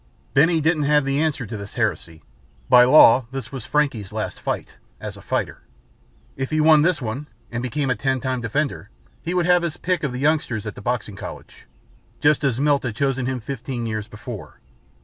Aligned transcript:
Benny 0.33 0.61
didn't 0.61 0.85
have 0.89 1.05
the 1.05 1.19
answer 1.21 1.45
to 1.45 1.55
this 1.57 1.75
heresy. 1.75 2.23
By 2.69 2.85
law 2.85 3.27
this 3.29 3.51
was 3.51 3.67
Frankie's 3.67 4.11
last 4.11 4.39
fight 4.39 4.77
as 4.99 5.15
a 5.15 5.21
fighter. 5.21 5.61
If 6.35 6.49
he 6.49 6.59
won 6.59 6.81
this 6.81 7.03
one 7.03 7.27
and 7.51 7.61
became 7.61 7.91
a 7.91 7.95
Ten 7.95 8.19
Time 8.19 8.41
Defender 8.41 8.89
he 9.21 9.35
would 9.35 9.45
have 9.45 9.61
his 9.61 9.77
pick 9.77 10.01
of 10.01 10.11
the 10.11 10.19
youngsters 10.19 10.65
at 10.65 10.73
the 10.73 10.81
Boxing 10.81 11.15
College, 11.15 11.67
just 12.19 12.43
as 12.43 12.59
Milt 12.59 12.81
had 12.81 12.95
chosen 12.95 13.27
him 13.27 13.39
fifteen 13.39 13.85
years 13.85 14.07
before. 14.07 14.59